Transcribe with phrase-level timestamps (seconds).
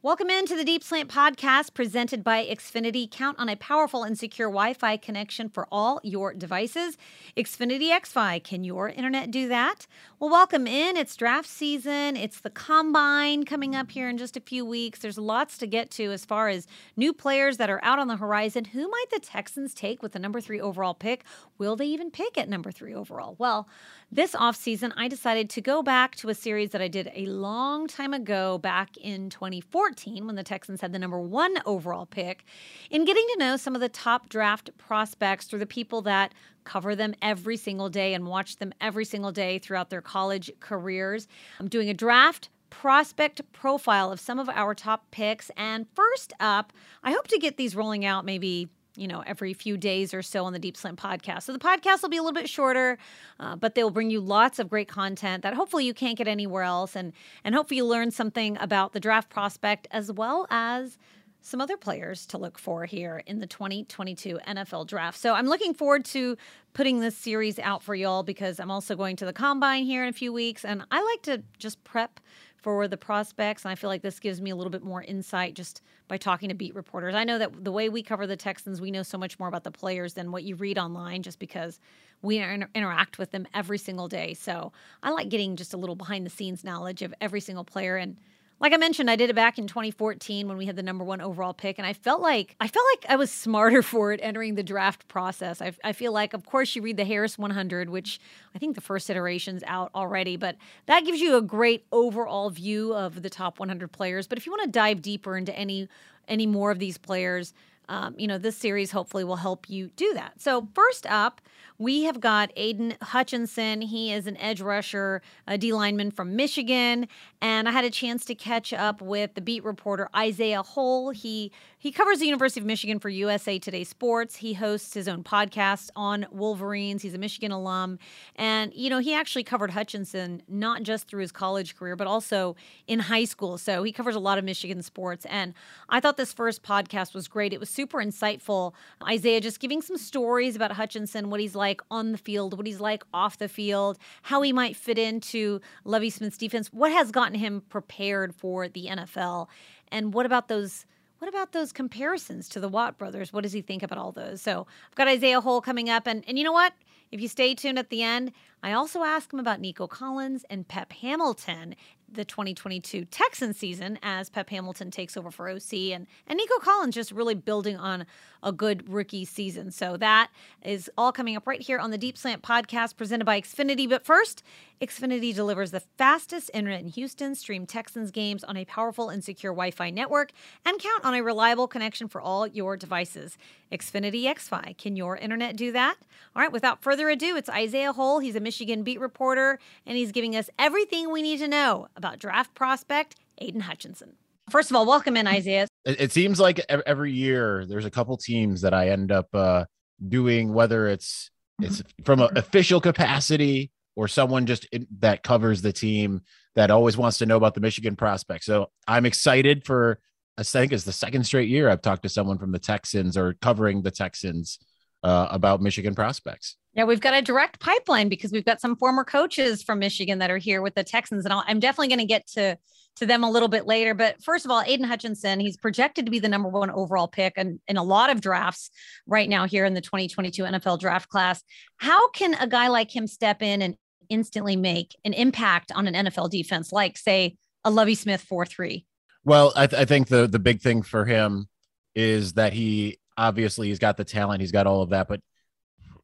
[0.00, 3.10] Welcome into the Deep Slant podcast presented by Xfinity.
[3.10, 6.96] Count on a powerful and secure Wi Fi connection for all your devices.
[7.36, 9.88] Xfinity XFi, can your internet do that?
[10.20, 10.96] Well, welcome in.
[10.96, 15.00] It's draft season, it's the combine coming up here in just a few weeks.
[15.00, 18.18] There's lots to get to as far as new players that are out on the
[18.18, 18.66] horizon.
[18.66, 21.24] Who might the Texans take with the number three overall pick?
[21.58, 23.34] Will they even pick at number three overall?
[23.36, 23.68] Well,
[24.12, 27.88] this offseason, I decided to go back to a series that I did a long
[27.88, 29.87] time ago, back in 2014,
[30.26, 32.44] when the Texans had the number one overall pick,
[32.90, 36.94] in getting to know some of the top draft prospects through the people that cover
[36.94, 41.26] them every single day and watch them every single day throughout their college careers.
[41.58, 45.50] I'm doing a draft prospect profile of some of our top picks.
[45.56, 49.76] And first up, I hope to get these rolling out maybe you know, every few
[49.76, 51.42] days or so on the Deep Slant podcast.
[51.42, 52.98] So the podcast will be a little bit shorter,
[53.38, 56.28] uh, but they will bring you lots of great content that hopefully you can't get
[56.28, 57.12] anywhere else, and
[57.44, 60.98] and hopefully you learn something about the draft prospect as well as
[61.40, 65.18] some other players to look for here in the 2022 NFL draft.
[65.18, 66.36] So I'm looking forward to
[66.74, 70.08] putting this series out for y'all because I'm also going to the combine here in
[70.08, 72.20] a few weeks, and I like to just prep
[72.60, 73.64] for the prospects.
[73.64, 76.48] And I feel like this gives me a little bit more insight just by talking
[76.48, 77.14] to beat reporters.
[77.14, 79.64] I know that the way we cover the Texans, we know so much more about
[79.64, 81.78] the players than what you read online just because
[82.20, 84.34] we inter- interact with them every single day.
[84.34, 87.96] So I like getting just a little behind the scenes knowledge of every single player
[87.96, 88.16] and
[88.60, 91.20] like I mentioned, I did it back in 2014 when we had the number one
[91.20, 94.56] overall pick, and I felt like I felt like I was smarter for it entering
[94.56, 95.62] the draft process.
[95.62, 98.18] I, I feel like, of course, you read the Harris 100, which
[98.54, 102.94] I think the first iteration's out already, but that gives you a great overall view
[102.94, 104.26] of the top 100 players.
[104.26, 105.88] But if you want to dive deeper into any
[106.26, 107.54] any more of these players,
[107.88, 110.40] um, you know, this series hopefully will help you do that.
[110.40, 111.40] So, first up,
[111.78, 113.82] we have got Aidan Hutchinson.
[113.82, 117.06] He is an edge rusher, a D lineman from Michigan.
[117.40, 121.10] And I had a chance to catch up with the beat reporter Isaiah Hole.
[121.10, 124.34] He he covers the University of Michigan for USA Today Sports.
[124.36, 127.02] He hosts his own podcast on Wolverines.
[127.02, 128.00] He's a Michigan alum.
[128.34, 132.56] And, you know, he actually covered Hutchinson not just through his college career, but also
[132.88, 133.58] in high school.
[133.58, 135.24] So he covers a lot of Michigan sports.
[135.26, 135.54] And
[135.88, 137.52] I thought this first podcast was great.
[137.52, 138.74] It was super insightful.
[139.06, 142.80] Isaiah just giving some stories about Hutchinson, what he's like on the field, what he's
[142.80, 147.36] like off the field, how he might fit into Lovie Smith's defense, what has gotten
[147.36, 149.46] him prepared for the NFL,
[149.92, 150.86] and what about those
[151.20, 153.32] what about those comparisons to the Watt brothers?
[153.32, 154.40] What does he think about all those?
[154.42, 156.72] So I've got Isaiah Hole coming up, and and you know what?
[157.12, 160.66] If you stay tuned at the end, I also ask him about Nico Collins and
[160.66, 161.76] Pep Hamilton
[162.12, 166.94] the 2022 Texan season as Pep Hamilton takes over for OC and and Nico Collins
[166.94, 168.06] just really building on
[168.42, 169.70] a good rookie season.
[169.70, 170.30] So that
[170.62, 173.88] is all coming up right here on the Deep Slant podcast presented by Xfinity.
[173.88, 174.42] But first,
[174.80, 177.34] Xfinity delivers the fastest internet in Houston.
[177.34, 180.30] Stream Texans games on a powerful and secure Wi-Fi network
[180.64, 183.36] and count on a reliable connection for all your devices.
[183.72, 184.78] Xfinity XFi.
[184.78, 185.96] Can your internet do that?
[186.34, 188.20] All right, without further ado, it's Isaiah Hole.
[188.20, 192.18] He's a Michigan beat reporter and he's giving us everything we need to know about
[192.18, 194.14] draft prospect Aidan Hutchinson.
[194.50, 195.66] First of all, welcome in, Isaiah.
[195.84, 199.66] It, it seems like every year there's a couple teams that I end up uh,
[200.06, 205.72] doing, whether it's it's from an official capacity or someone just in, that covers the
[205.72, 206.22] team
[206.54, 208.44] that always wants to know about the Michigan prospect.
[208.44, 209.98] So I'm excited for
[210.38, 213.34] I think it's the second straight year I've talked to someone from the Texans or
[213.34, 214.60] covering the Texans
[215.02, 216.56] uh, about Michigan prospects.
[216.74, 220.30] Yeah, we've got a direct pipeline because we've got some former coaches from Michigan that
[220.30, 222.56] are here with the Texans, and i am definitely going to get to
[222.96, 223.94] to them a little bit later.
[223.94, 227.34] But first of all, Aidan Hutchinson, he's projected to be the number one overall pick
[227.36, 228.70] in, in a lot of drafts
[229.06, 231.42] right now here in the 2022 NFL draft class.
[231.76, 233.76] How can a guy like him step in and
[234.08, 238.84] instantly make an impact on an NFL defense, like say a Lovie Smith 4-3?
[239.24, 241.48] Well, I, th- I think the the big thing for him
[241.94, 245.20] is that he obviously he's got the talent, he's got all of that, but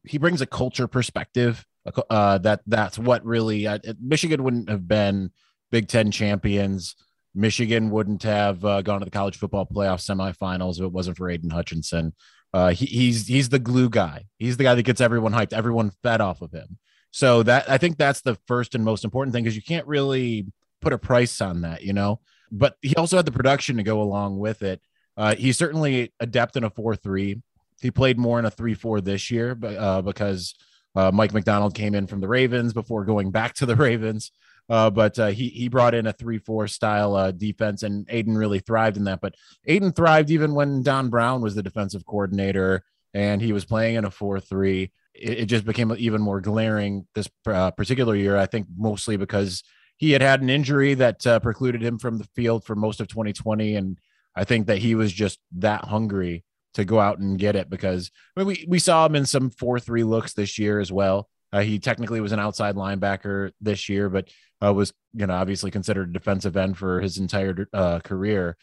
[0.03, 1.65] he brings a culture perspective.
[2.09, 5.31] Uh, that that's what really uh, Michigan wouldn't have been
[5.71, 6.95] Big Ten champions.
[7.33, 11.29] Michigan wouldn't have uh, gone to the college football playoff semifinals if it wasn't for
[11.29, 12.13] Aidan Hutchinson.
[12.53, 14.23] Uh, he, he's he's the glue guy.
[14.39, 15.53] He's the guy that gets everyone hyped.
[15.53, 16.77] Everyone fed off of him.
[17.11, 20.47] So that I think that's the first and most important thing because you can't really
[20.81, 22.19] put a price on that, you know.
[22.51, 24.81] But he also had the production to go along with it.
[25.17, 27.41] Uh, he's certainly adept in a four three.
[27.81, 30.55] He played more in a 3 4 this year but, uh, because
[30.95, 34.31] uh, Mike Macdonald came in from the Ravens before going back to the Ravens.
[34.67, 38.35] Uh, but uh, he he brought in a three four style uh, defense, and Aidan
[38.35, 39.21] really thrived in that.
[39.21, 39.35] But
[39.65, 42.83] Aidan thrived even when Don Brown was the defensive coordinator,
[43.13, 44.91] and he was playing in a four three.
[45.13, 48.37] It, it just became even more glaring this particular year.
[48.37, 49.63] I think mostly because
[49.97, 53.07] he had had an injury that uh, precluded him from the field for most of
[53.07, 53.99] 2020, and
[54.35, 56.43] I think that he was just that hungry
[56.75, 59.49] to go out and get it because I mean, we we saw him in some
[59.49, 61.29] four three looks this year as well.
[61.51, 64.29] Uh, he technically was an outside linebacker this year, but
[64.63, 68.57] uh, was you know obviously considered a defensive end for his entire uh, career.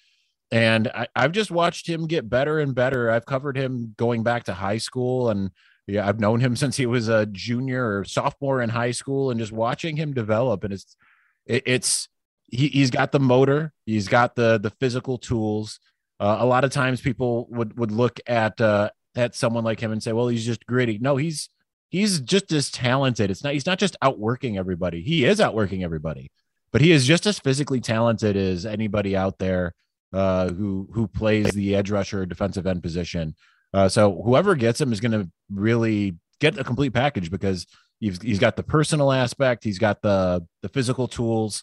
[0.51, 3.11] And I, I've just watched him get better and better.
[3.11, 5.51] I've covered him going back to high school, and
[5.87, 9.41] yeah, I've known him since he was a junior or sophomore in high school, and
[9.41, 10.65] just watching him develop.
[10.65, 10.97] And it's
[11.47, 12.09] it, it's
[12.53, 15.81] he, he's got the motor, he's got the the physical tools.
[16.21, 19.91] Uh, a lot of times people would would look at uh, at someone like him
[19.91, 21.49] and say, "Well, he's just gritty." No, he's
[21.89, 23.31] he's just as talented.
[23.31, 25.03] It's not he's not just outworking everybody.
[25.03, 26.31] He is outworking everybody,
[26.71, 29.75] but he is just as physically talented as anybody out there
[30.13, 33.35] uh, who who plays the edge rusher defensive end position.
[33.73, 37.67] Uh, so whoever gets him is going to really get a complete package because
[38.01, 41.63] he's, he's got the personal aspect, he's got the the physical tools,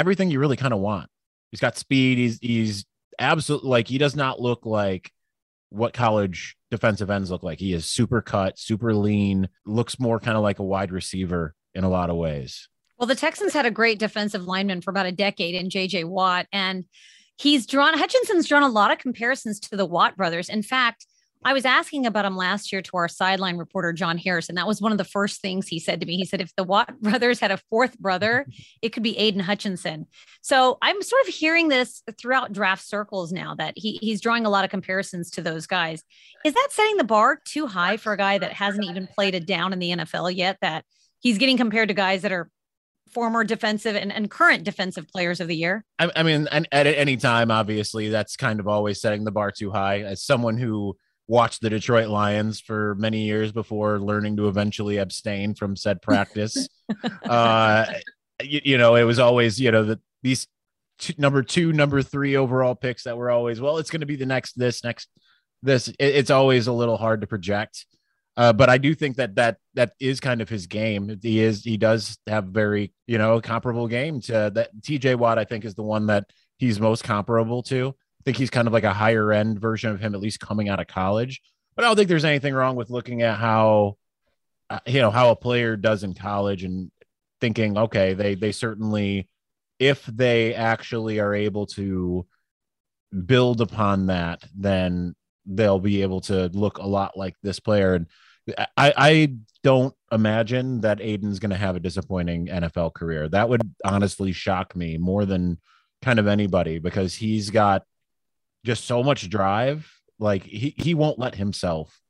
[0.00, 1.08] everything you really kind of want.
[1.50, 2.18] He's got speed.
[2.18, 2.84] He's he's
[3.18, 5.12] absolutely like he does not look like
[5.68, 7.58] what college defensive ends look like.
[7.58, 11.84] He is super cut, super lean, looks more kind of like a wide receiver in
[11.84, 12.68] a lot of ways.
[12.98, 16.46] Well, the Texans had a great defensive lineman for about a decade in JJ Watt.
[16.52, 16.84] And
[17.38, 20.48] he's drawn, Hutchinson's drawn a lot of comparisons to the Watt brothers.
[20.48, 21.06] In fact,
[21.42, 24.66] I was asking about him last year to our sideline reporter, John Harris, and that
[24.66, 26.16] was one of the first things he said to me.
[26.16, 28.46] He said, if the Watt brothers had a fourth brother,
[28.82, 30.06] it could be Aidan Hutchinson.
[30.42, 34.50] So I'm sort of hearing this throughout draft circles now that he, he's drawing a
[34.50, 36.02] lot of comparisons to those guys.
[36.44, 39.40] Is that setting the bar too high for a guy that hasn't even played a
[39.40, 40.58] down in the NFL yet?
[40.60, 40.84] That
[41.20, 42.50] he's getting compared to guys that are
[43.10, 45.84] former defensive and, and current defensive players of the year?
[45.98, 49.50] I, I mean, and at any time, obviously, that's kind of always setting the bar
[49.50, 50.00] too high.
[50.00, 50.96] As someone who
[51.30, 56.68] watched the Detroit Lions for many years before learning to eventually abstain from said practice.
[57.22, 57.86] uh,
[58.42, 60.48] you, you, know, it was always, you know, that these
[60.98, 64.16] two, number two, number three overall picks that were always, well, it's going to be
[64.16, 65.08] the next this, next
[65.62, 65.86] this.
[65.86, 67.86] It, it's always a little hard to project.
[68.36, 71.16] Uh, but I do think that that that is kind of his game.
[71.22, 74.70] He is he does have very you know comparable game to that.
[74.82, 75.16] T.J.
[75.16, 76.24] Watt I think is the one that
[76.58, 77.94] he's most comparable to
[78.24, 80.80] think he's kind of like a higher end version of him, at least coming out
[80.80, 81.40] of college.
[81.74, 83.96] But I don't think there's anything wrong with looking at how,
[84.68, 86.90] uh, you know, how a player does in college and
[87.40, 89.28] thinking, okay, they they certainly,
[89.78, 92.26] if they actually are able to
[93.26, 95.14] build upon that, then
[95.46, 97.94] they'll be able to look a lot like this player.
[97.94, 98.06] And
[98.76, 103.28] I, I don't imagine that Aidan's going to have a disappointing NFL career.
[103.28, 105.58] That would honestly shock me more than
[106.02, 107.82] kind of anybody because he's got
[108.64, 109.90] just so much drive.
[110.18, 112.00] Like he he won't let himself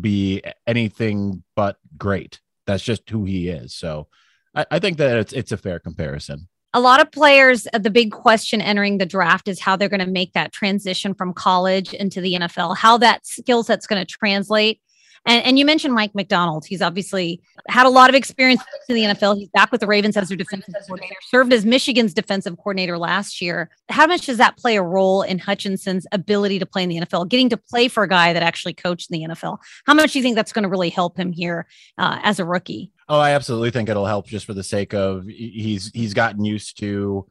[0.00, 2.40] be anything but great.
[2.66, 3.74] That's just who he is.
[3.74, 4.08] So
[4.54, 6.48] I, I think that it's it's a fair comparison.
[6.74, 10.00] A lot of players, uh, the big question entering the draft is how they're going
[10.00, 14.10] to make that transition from college into the NFL, how that skill set's going to
[14.10, 14.80] translate
[15.24, 16.64] and, and you mentioned Mike Macdonald.
[16.66, 19.38] He's obviously had a lot of experience in the NFL.
[19.38, 23.40] He's back with the Ravens as their defensive coordinator, served as Michigan's defensive coordinator last
[23.40, 23.70] year.
[23.88, 27.28] How much does that play a role in Hutchinson's ability to play in the NFL,
[27.28, 29.58] getting to play for a guy that actually coached in the NFL?
[29.86, 31.66] How much do you think that's going to really help him here
[31.98, 32.90] uh, as a rookie?
[33.08, 36.78] Oh, I absolutely think it'll help just for the sake of he's he's gotten used
[36.80, 37.26] to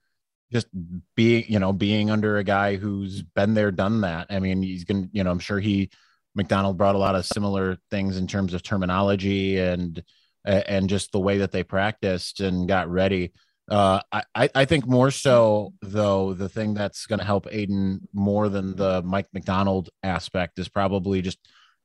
[0.52, 0.68] just
[1.16, 4.83] being you know being under a guy who's been there done that i mean he's
[4.83, 5.90] gonna you know i'm sure he
[6.35, 10.02] Macdonald brought a lot of similar things in terms of terminology and
[10.44, 13.31] and just the way that they practiced and got ready.
[13.69, 18.50] Uh, I, I think more so though the thing that's going to help Aidan more
[18.50, 21.38] than the Mike Macdonald aspect is probably just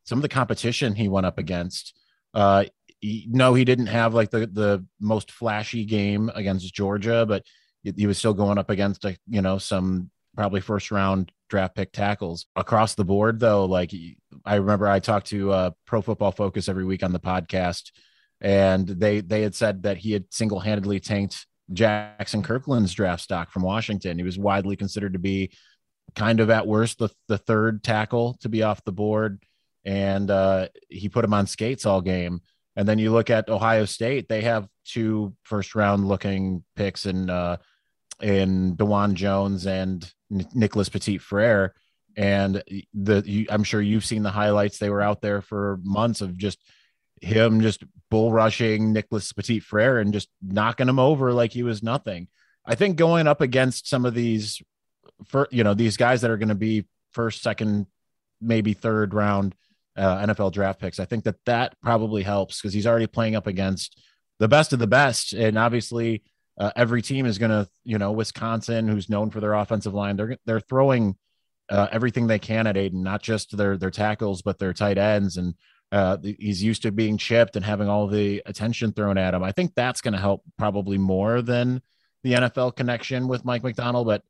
[0.05, 1.97] some of the competition he went up against.
[2.33, 2.65] Uh,
[3.01, 7.45] he, no, he didn't have like the the most flashy game against Georgia, but
[7.83, 11.93] he was still going up against a, you know some probably first round draft pick
[11.93, 12.47] tackles.
[12.55, 13.93] Across the board though like
[14.45, 17.91] i remember i talked to uh, pro football focus every week on the podcast
[18.41, 23.63] and they they had said that he had single-handedly tanked jaxson kirkland's draft stock from
[23.63, 24.19] washington.
[24.19, 25.51] He was widely considered to be
[26.15, 29.43] kind of at worst the, the third tackle to be off the board
[29.85, 32.41] and uh, he put him on skates all game.
[32.75, 37.31] And then you look at ohio state they have two first round looking picks and
[37.31, 37.57] uh,
[38.21, 41.75] in Dawand Jones and Nicholas Petit Frere.
[42.17, 42.63] And
[42.95, 44.79] the you, I'm sure you've seen the highlights.
[44.79, 46.59] They were out there for months of just
[47.21, 51.83] him just bull rushing Nicholas Petit Frere and just knocking him over like he was
[51.83, 52.29] nothing.
[52.65, 54.61] I think going up against some of these,
[55.27, 57.87] for you know, these guys that are going to be first, second,
[58.41, 59.55] maybe third round
[59.97, 63.47] uh, NFL draft picks, I think that that probably helps because he's already playing up
[63.47, 64.01] against
[64.39, 66.23] the best of the best, and obviously
[66.59, 70.17] uh, every team is going to, you know, Wisconsin, who's known for their offensive line,
[70.17, 71.17] they're they're throwing
[71.69, 75.37] uh, everything they can at Aidan, not just their their tackles, but their tight ends.
[75.37, 75.55] And
[75.93, 79.43] uh, he's used to being chipped and having all the attention thrown at him.
[79.43, 81.83] I think that's going to help probably more than
[82.23, 84.23] the NFL connection with Mike Macdonald, But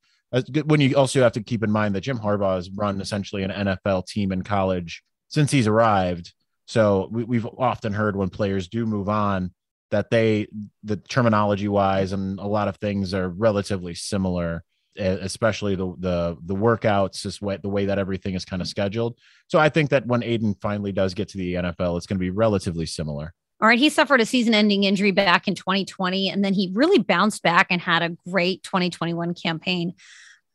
[0.66, 3.50] when you also have to keep in mind that Jim Harbaugh has run essentially an
[3.50, 6.34] NFL team in college since he's arrived.
[6.66, 9.52] So we, we've often heard when players do move on
[9.90, 10.48] that they,
[10.82, 14.64] the terminology wise, and a lot of things are relatively similar
[14.98, 19.18] especially the the the workouts, just way, the way that everything is kind of scheduled.
[19.48, 22.20] So I think that when aidan finally does get to the NFL, it's going to
[22.20, 23.32] be relatively similar.
[23.60, 27.42] All right, he suffered a season-ending injury back in 2020, and then he really bounced
[27.42, 29.94] back and had a great 2021 campaign.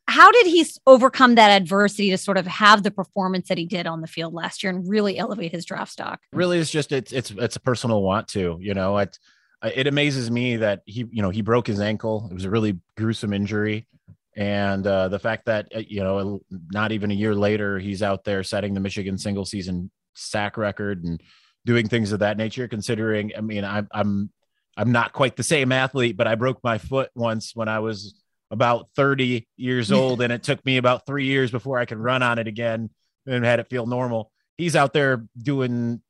[0.07, 3.87] How did he overcome that adversity to sort of have the performance that he did
[3.87, 6.19] on the field last year and really elevate his draft stock?
[6.33, 8.57] Really, it's just it's it's it's a personal want to.
[8.59, 9.17] You know, it
[9.63, 12.27] it amazes me that he you know he broke his ankle.
[12.29, 13.87] It was a really gruesome injury
[14.35, 16.39] and uh, the fact that uh, you know
[16.71, 21.03] not even a year later he's out there setting the michigan single season sack record
[21.03, 21.21] and
[21.65, 24.29] doing things of that nature considering i mean i'm i'm
[24.77, 28.21] i'm not quite the same athlete but i broke my foot once when i was
[28.51, 32.21] about 30 years old and it took me about three years before i could run
[32.21, 32.89] on it again
[33.25, 36.01] and had it feel normal he's out there doing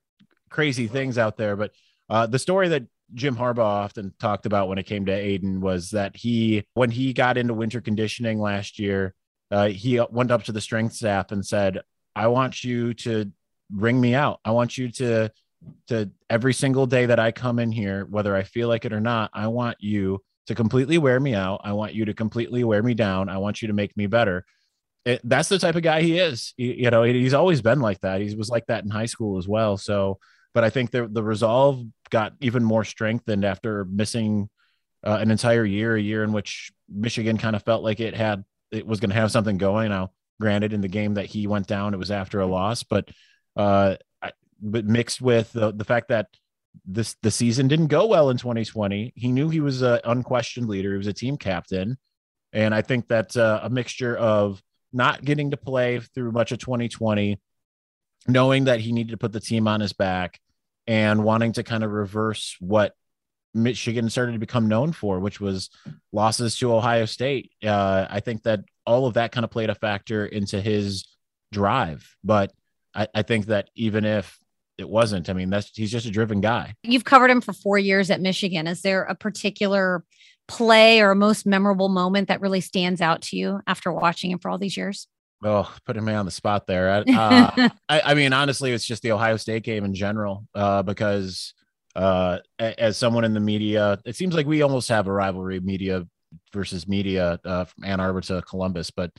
[0.49, 1.71] crazy things out there but
[2.09, 2.83] uh, the story that
[3.13, 7.13] Jim Harbaugh often talked about when it came to Aidan was that he, when he
[7.13, 9.13] got into winter conditioning last year,
[9.49, 11.81] uh, he went up to the strength staff and said,
[12.15, 13.31] "I want you to
[13.73, 14.39] ring me out.
[14.45, 15.31] I want you to,
[15.87, 19.01] to every single day that I come in here, whether I feel like it or
[19.01, 20.21] not, I want you
[20.51, 21.61] to completely wear me out.
[21.63, 23.29] I want you to completely wear me down.
[23.29, 24.45] I want you to make me better."
[25.03, 26.53] It, that's the type of guy he is.
[26.57, 28.21] You know, he's always been like that.
[28.21, 29.77] He was like that in high school as well.
[29.77, 30.19] So
[30.53, 34.49] but I think the the resolve got even more strengthened after missing
[35.03, 38.43] uh, an entire year, a year in which Michigan kind of felt like it had
[38.71, 39.89] it was going to have something going.
[39.89, 43.09] Now, granted, in the game that he went down, it was after a loss, but
[43.55, 43.95] uh,
[44.61, 46.27] but mixed with the the fact that
[46.85, 50.91] this the season didn't go well in 2020, he knew he was an unquestioned leader.
[50.91, 51.97] He was a team captain,
[52.53, 54.61] and I think that uh, a mixture of
[54.93, 57.39] not getting to play through much of 2020
[58.27, 60.39] knowing that he needed to put the team on his back
[60.87, 62.93] and wanting to kind of reverse what
[63.53, 65.69] Michigan started to become known for, which was
[66.11, 67.51] losses to Ohio State.
[67.63, 71.05] Uh, I think that all of that kind of played a factor into his
[71.51, 72.15] drive.
[72.23, 72.51] But
[72.93, 74.37] I, I think that even if
[74.81, 76.73] it wasn't, I mean, that's he's just a driven guy.
[76.83, 78.67] You've covered him for four years at Michigan.
[78.67, 80.03] Is there a particular
[80.47, 84.39] play or a most memorable moment that really stands out to you after watching him
[84.39, 85.07] for all these years?
[85.43, 87.03] Oh, putting me on the spot there.
[87.07, 91.53] Uh, I, I, mean, honestly, it's just the Ohio State game in general, uh, because
[91.95, 96.05] uh, as someone in the media, it seems like we almost have a rivalry, media
[96.53, 98.91] versus media, uh, from Ann Arbor to Columbus.
[98.91, 99.11] But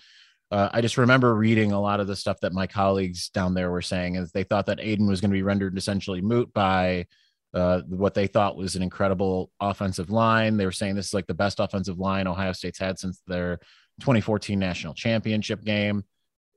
[0.52, 3.70] uh, I just remember reading a lot of the stuff that my colleagues down there
[3.70, 7.06] were saying, is they thought that Aidan was going to be rendered essentially moot by
[7.54, 10.56] uh, what they thought was an incredible offensive line.
[10.56, 13.58] They were saying this is like the best offensive line Ohio State's had since their
[14.00, 16.04] 2014 national championship game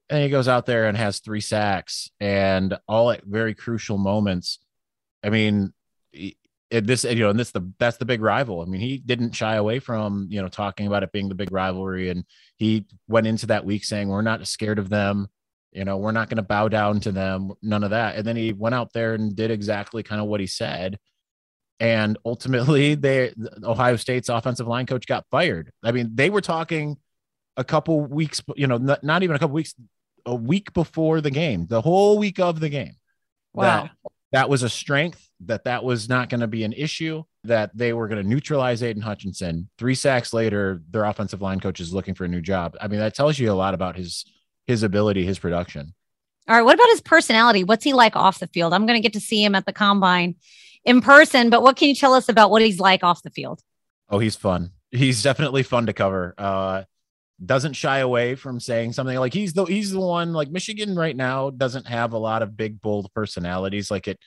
[0.10, 4.60] and he goes out there and has three sacks and all at very crucial moments.
[5.24, 5.74] I mean,
[6.70, 8.62] it, this you know, and this the that's the big rival.
[8.62, 11.52] I mean, he didn't shy away from you know talking about it being the big
[11.52, 12.26] rivalry, and
[12.58, 15.28] he went into that week saying we're not scared of them.
[15.72, 17.52] You know, we're not going to bow down to them.
[17.62, 18.16] None of that.
[18.16, 20.98] And then he went out there and did exactly kind of what he said.
[21.82, 25.72] And ultimately, they Ohio State's offensive line coach got fired.
[25.84, 26.98] I mean, they were talking
[27.58, 29.76] a couple weeks, you know, not, not even a couple weeks,
[30.26, 32.96] a week before the game, the whole week of the game.
[33.54, 33.90] Wow.
[34.32, 37.94] That, was a strength, that that was not going to be an issue, that they
[37.94, 39.70] were going to neutralize Aidan Hutchinson.
[39.78, 42.76] Three sacks later, their offensive line coach is looking for a new job.
[42.82, 44.26] I mean, that tells you a lot about his
[44.68, 45.94] his ability, his production.
[46.48, 46.64] All right.
[46.64, 47.64] What about his personality?
[47.64, 48.74] What's he like off the field?
[48.74, 50.36] I'm going to get to see him at the combine
[50.84, 53.62] in person, but what can you tell us about what he's like off the field?
[54.10, 54.72] Oh, he's fun.
[54.92, 56.36] He's definitely fun to cover.
[56.38, 56.84] Uh,
[57.44, 61.16] doesn't shy away from saying something like he's the he's the one like Michigan right
[61.16, 64.20] now doesn't have a lot of big bold personalities like it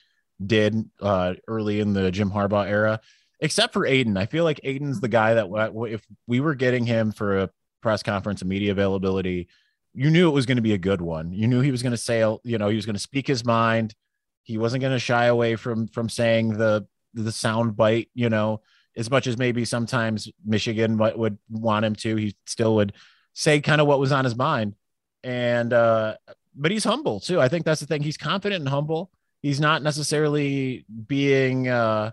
[0.45, 2.99] did uh, early in the Jim Harbaugh era,
[3.39, 4.15] except for Aidan.
[4.15, 5.47] I feel like Aidan's the guy that
[5.89, 7.49] if we were getting him for a
[7.81, 9.47] press conference and media availability,
[9.93, 11.33] you knew it was going to be a good one.
[11.33, 13.43] You knew he was going to say, you know, he was going to speak his
[13.43, 13.95] mind.
[14.43, 18.61] He wasn't going to shy away from from saying the the sound bite, you know
[18.97, 22.93] as much as maybe sometimes Michigan would, want him to, he still would
[23.33, 24.75] say kind of what was on his mind.
[25.23, 26.15] And, uh,
[26.55, 27.39] but he's humble too.
[27.39, 28.01] I think that's the thing.
[28.01, 29.11] He's confident and humble.
[29.41, 32.11] He's not necessarily being, uh,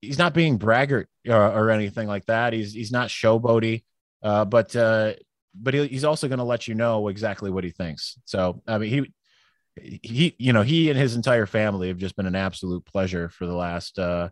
[0.00, 2.52] he's not being braggart or, or anything like that.
[2.52, 3.84] He's he's not showboaty,
[4.22, 5.14] uh, but uh,
[5.54, 8.18] but he, he's also going to let you know exactly what he thinks.
[8.24, 8.90] So I mean,
[9.80, 13.28] he he you know he and his entire family have just been an absolute pleasure
[13.28, 14.30] for the last uh,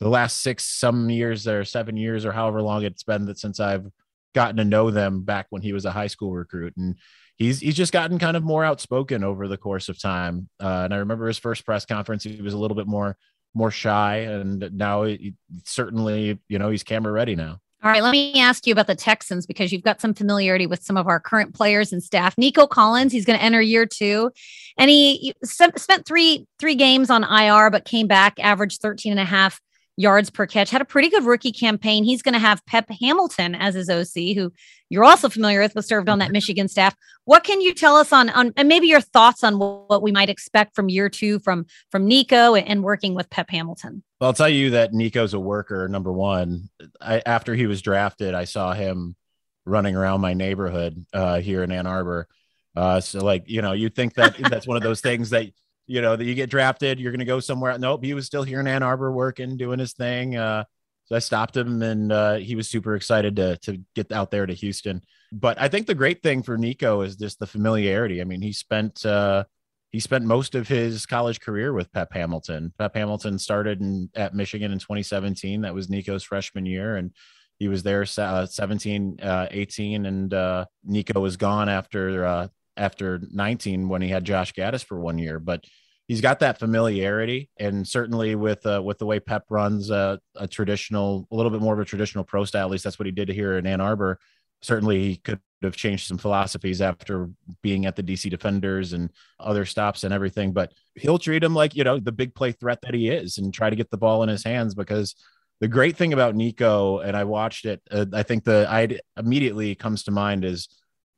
[0.00, 3.60] the last six some years or seven years or however long it's been that since
[3.60, 3.86] I've
[4.34, 6.74] gotten to know them back when he was a high school recruit.
[6.76, 6.96] And
[7.36, 10.48] he's he's just gotten kind of more outspoken over the course of time.
[10.60, 13.16] Uh, and i remember his first press conference he was a little bit more
[13.54, 14.18] more shy.
[14.18, 15.34] And now he,
[15.64, 17.60] certainly you know he's camera ready now.
[17.82, 20.82] All right, let me ask you about the Texans because you've got some familiarity with
[20.82, 22.38] some of our current players and staff.
[22.38, 24.32] Nico Collins, he's going to enter year two,
[24.78, 29.24] and he spent three three games on IR, but came back, averaged 13 and a
[29.24, 29.60] half
[29.96, 30.70] yards per catch.
[30.70, 32.04] Had a pretty good rookie campaign.
[32.04, 34.52] He's going to have Pep Hamilton as his OC, who
[34.90, 36.94] you're also familiar with, but served on that Michigan staff.
[37.24, 40.28] What can you tell us on on and maybe your thoughts on what we might
[40.28, 44.02] expect from year two from from Nico and working with Pep Hamilton?
[44.20, 45.88] Well, I'll tell you that Nico's a worker.
[45.88, 46.68] Number one,
[47.00, 49.16] I, after he was drafted, I saw him
[49.64, 52.28] running around my neighborhood uh, here in Ann Arbor.
[52.76, 55.46] Uh, so, like you know, you think that that's one of those things that
[55.86, 57.76] you know that you get drafted you're going to go somewhere.
[57.78, 60.64] Nope he was still here in ann arbor working doing his thing uh,
[61.06, 64.46] so i stopped him and uh, he was super excited to, to get out there
[64.46, 65.02] to houston.
[65.32, 68.20] But i think the great thing for nico is just the familiarity.
[68.20, 69.44] I mean he spent uh,
[69.90, 72.72] he spent most of his college career with pep hamilton.
[72.78, 77.12] Pep hamilton started in, at michigan in 2017 that was nico's freshman year and
[77.58, 83.20] he was there uh, 17 uh, 18 and uh, nico was gone after uh, after
[83.32, 85.64] 19 when he had Josh Gattis for one year, but
[86.08, 90.46] he's got that familiarity and certainly with uh, with the way Pep runs uh, a
[90.46, 92.66] traditional, a little bit more of a traditional pro style.
[92.66, 94.18] At least that's what he did here in Ann Arbor.
[94.62, 97.28] Certainly, he could have changed some philosophies after
[97.62, 100.52] being at the DC Defenders and other stops and everything.
[100.52, 103.52] But he'll treat him like you know the big play threat that he is, and
[103.52, 105.14] try to get the ball in his hands because
[105.60, 109.74] the great thing about Nico, and I watched it, uh, I think the I immediately
[109.74, 110.68] comes to mind is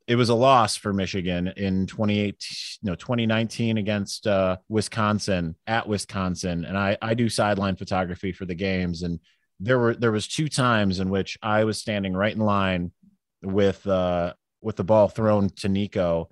[0.07, 2.37] it was a loss for Michigan in 2018,
[2.81, 6.63] no, 2019 against uh, Wisconsin at Wisconsin.
[6.63, 9.03] And I, I do sideline photography for the games.
[9.03, 9.19] And
[9.59, 12.91] there were, there was two times in which I was standing right in line
[13.43, 16.29] with, uh, with the ball thrown to Nico,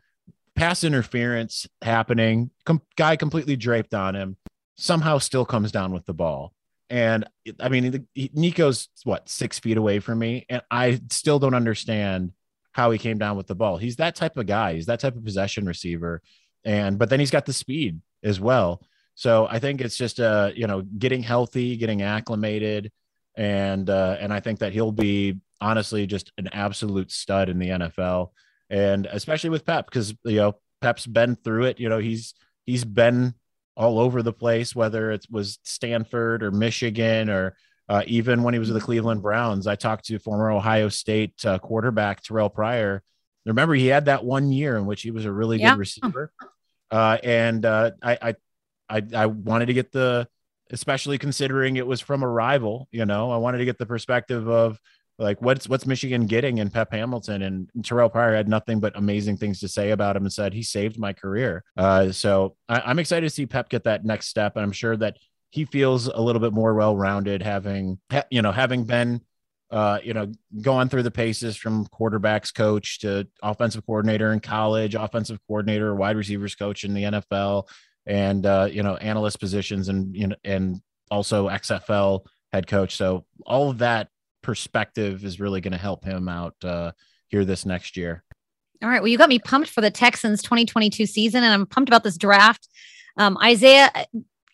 [0.56, 4.38] pass interference happening, com- guy completely draped on him,
[4.78, 6.54] somehow still comes down with the ball.
[6.90, 7.26] And
[7.60, 12.32] I mean, Nico's what six feet away from me, and I still don't understand
[12.76, 13.78] how he came down with the ball.
[13.78, 14.74] He's that type of guy.
[14.74, 16.22] He's that type of possession receiver.
[16.66, 18.82] And but then he's got the speed as well.
[19.14, 22.92] So I think it's just uh, you know, getting healthy, getting acclimated,
[23.38, 27.70] and uh, and I think that he'll be honestly just an absolute stud in the
[27.70, 28.32] NFL.
[28.70, 31.80] And especially with Pep, because you know, Pep's been through it.
[31.80, 32.34] You know, he's
[32.66, 33.36] he's been
[33.78, 37.56] all over the place, whether it was Stanford or Michigan or
[37.88, 41.34] uh, even when he was with the Cleveland Browns, I talked to former Ohio State
[41.46, 43.04] uh, quarterback Terrell Pryor.
[43.46, 45.72] Remember, he had that one year in which he was a really yeah.
[45.72, 46.32] good receiver,
[46.90, 48.36] uh, and uh, I, I,
[48.90, 50.28] I, I wanted to get the,
[50.72, 52.88] especially considering it was from a rival.
[52.92, 54.80] You know, I wanted to get the perspective of
[55.18, 59.38] like what's what's Michigan getting in Pep Hamilton and Terrell Pryor had nothing but amazing
[59.38, 61.64] things to say about him and said he saved my career.
[61.78, 64.98] Uh, so I, am excited to see Pep get that next step, and I'm sure
[64.98, 65.18] that
[65.56, 67.98] he feels a little bit more well-rounded having
[68.30, 69.22] you know having been
[69.72, 74.96] uh, you know, going through the paces from quarterbacks coach to offensive coordinator in college,
[74.96, 77.68] offensive coordinator, wide receivers coach in the NFL,
[78.06, 82.96] and uh, you know, analyst positions and you know, and also XFL head coach.
[82.96, 84.10] So all of that
[84.44, 86.92] perspective is really going to help him out uh,
[87.28, 88.24] here this next year.
[88.84, 89.02] All right.
[89.02, 92.18] Well, you got me pumped for the Texans 2022 season, and I'm pumped about this
[92.18, 92.70] draft.
[93.18, 93.90] Um, Isaiah,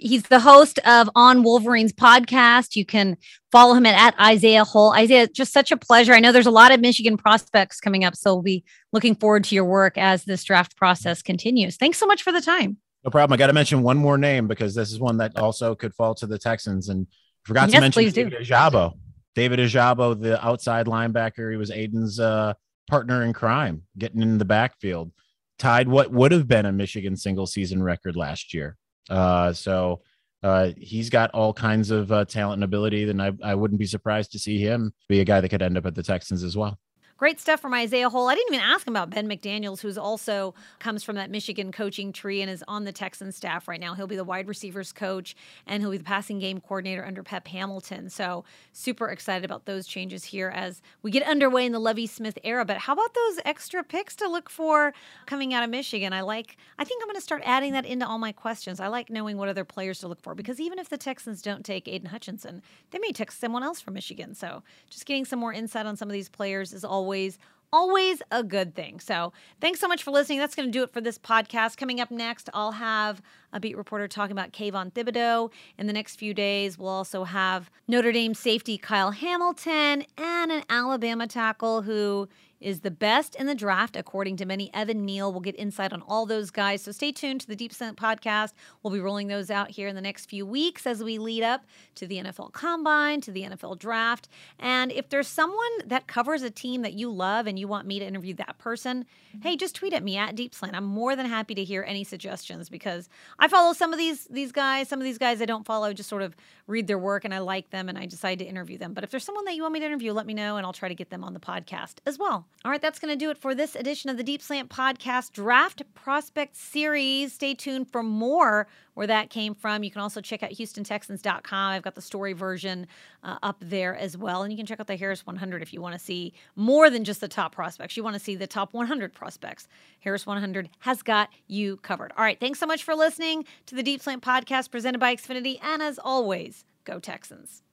[0.01, 2.75] he's the host of On Wolverines podcast.
[2.75, 3.17] You can
[3.51, 4.93] follow him at, at Isaiah Hole.
[4.93, 6.13] Isaiah, just such a pleasure.
[6.13, 9.43] I know there's a lot of Michigan prospects coming up, so we'll be looking forward
[9.45, 11.77] to your work as this draft process continues.
[11.77, 12.77] Thanks so much for the time.
[13.03, 13.33] No problem.
[13.33, 16.13] I got to mention one more name because this is one that also could fall
[16.15, 16.89] to the Texans.
[16.89, 17.07] And
[17.43, 18.93] forgot yes, to mention David Ojabo.
[19.33, 21.49] David Ojabo, the outside linebacker.
[21.51, 22.53] He was Aidan's uh,
[22.89, 25.11] partner in crime, getting in the backfield.
[25.57, 28.77] Tied what would have been a Michigan single season record last year.
[29.09, 30.01] Uh, so
[30.43, 33.85] uh, he's got all kinds of uh, talent and ability, Then I, I wouldn't be
[33.85, 36.57] surprised to see him be a guy that could end up at the Texans as
[36.57, 36.79] well.
[37.21, 38.29] Great stuff from Isaiah Hole.
[38.29, 42.12] I didn't even ask him about Ben McDaniels, who's also comes from that Michigan coaching
[42.12, 43.93] tree and is on the Texans staff right now.
[43.93, 45.36] He'll be the wide receivers coach
[45.67, 48.10] and he'll be the passing game coordinator under Pep Hamilton.
[48.10, 52.39] So super excited about those changes here as we get underway in the Lovie Smith
[52.43, 52.65] era.
[52.65, 54.91] But how about those extra picks to look for
[55.27, 56.13] coming out of Michigan?
[56.13, 56.57] I like.
[56.79, 58.79] I think I'm going to start adding that into all my questions.
[58.79, 61.63] I like knowing what other players to look for because even if the Texans don't
[61.63, 64.34] take Aidan Hutchinson, they may take someone else from Michigan.
[64.34, 67.38] So just getting some more insight on some of these players is always always
[67.74, 69.00] always a good thing.
[69.00, 70.39] So, thanks so much for listening.
[70.39, 71.78] That's going to do it for this podcast.
[71.78, 73.21] Coming up next, I'll have
[73.54, 75.52] a beat reporter talking about Kayvon Thibodeaux.
[75.78, 80.63] In the next few days, we'll also have Notre Dame safety Kyle Hamilton and an
[80.69, 82.28] Alabama tackle who
[82.62, 84.71] is the best in the draft, according to many.
[84.74, 86.84] Evan Neal will get insight on all those guys.
[86.84, 88.54] So stay tuned to the Deep Slant podcast.
[88.82, 91.65] We'll be rolling those out here in the next few weeks as we lead up
[91.95, 94.30] to the NFL Combine, to the NFL Draft.
[94.60, 98.00] And if there's someone that covers a team that you love and you want me
[98.00, 99.06] to interview that person,
[99.41, 100.76] hey, just tweet at me at Deep Slant.
[100.76, 104.52] I'm more than happy to hear any suggestions because I follow some of these these
[104.52, 104.88] guys.
[104.88, 106.36] Some of these guys I don't follow, just sort of
[106.67, 108.93] read their work and I like them and I decide to interview them.
[108.93, 110.74] But if there's someone that you want me to interview, let me know and I'll
[110.74, 112.45] try to get them on the podcast as well.
[112.63, 115.31] All right, that's going to do it for this edition of the Deep Slant Podcast
[115.31, 117.33] Draft Prospect Series.
[117.33, 119.83] Stay tuned for more where that came from.
[119.83, 121.71] You can also check out HoustonTexans.com.
[121.71, 122.85] I've got the story version
[123.23, 124.43] uh, up there as well.
[124.43, 127.03] And you can check out the Harris 100 if you want to see more than
[127.03, 127.97] just the top prospects.
[127.97, 129.67] You want to see the top 100 prospects.
[130.01, 132.13] Harris 100 has got you covered.
[132.15, 132.39] All right.
[132.39, 135.57] Thanks so much for listening to the Deep Slant Podcast presented by Xfinity.
[135.63, 137.63] And as always, go Texans.